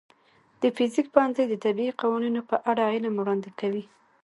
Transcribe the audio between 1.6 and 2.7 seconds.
طبیعي قوانینو په